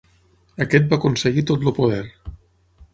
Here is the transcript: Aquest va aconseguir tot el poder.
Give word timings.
Aquest 0.65 0.89
va 0.93 0.99
aconseguir 1.01 1.45
tot 1.53 1.69
el 1.69 1.79
poder. 1.81 2.03